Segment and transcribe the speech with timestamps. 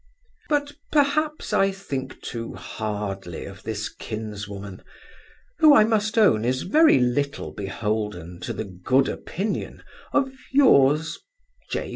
[0.49, 4.81] But, perhaps, I think too hardly of this kinswoman;
[5.59, 11.19] who, I must own, is very little beholden to the good opinion of Yours,
[11.69, 11.89] J.